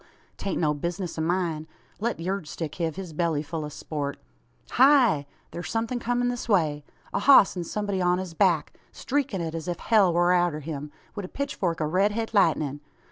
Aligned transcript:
'Tain't 0.37 0.57
no 0.59 0.73
bizness 0.73 1.19
o' 1.19 1.21
myen. 1.21 1.67
Let 1.99 2.19
yurd 2.19 2.47
stick 2.47 2.73
hev 2.81 2.95
his 2.95 3.13
belly 3.13 3.43
ful 3.43 3.63
o' 3.63 3.69
sport. 3.69 4.17
Heigh! 4.71 5.27
thur's 5.51 5.69
somethin' 5.69 5.99
comin' 5.99 6.27
this 6.29 6.49
way. 6.49 6.83
A 7.13 7.19
hoss 7.19 7.55
an 7.55 7.65
somebody 7.65 8.01
on 8.01 8.17
his 8.17 8.33
back 8.33 8.73
streakin' 8.91 9.41
it 9.41 9.53
as 9.53 9.67
if 9.67 9.77
hell 9.77 10.11
war 10.11 10.33
arter 10.33 10.61
him, 10.61 10.91
wi' 11.15 11.21
a 11.21 11.27
pitchfork 11.27 11.81
o' 11.81 11.85
red 11.85 12.13
het 12.13 12.33
lightnin'! 12.33 12.79